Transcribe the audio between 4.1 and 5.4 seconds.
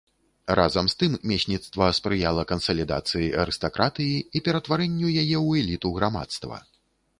і ператварэнню яе